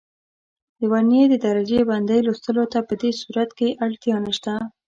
د 0.79 0.81
ورنیې 0.91 1.23
د 1.29 1.35
درجه 1.45 1.79
بندۍ 1.89 2.19
لوستلو 2.23 2.63
ته 2.73 2.79
په 2.87 2.93
دې 3.01 3.11
صورت 3.21 3.49
کې 3.57 3.77
اړتیا 3.85 4.15
نه 4.25 4.31
شته. 4.37 4.53